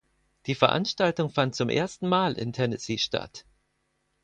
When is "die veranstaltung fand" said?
0.47-1.53